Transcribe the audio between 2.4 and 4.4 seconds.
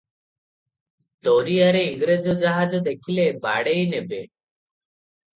ଜାହାଜ ଦେଖିଲେ ବାଡ଼େଇ ନେବେ।